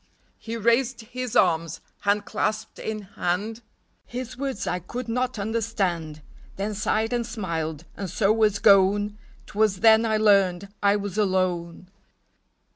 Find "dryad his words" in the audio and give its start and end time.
4.11-4.65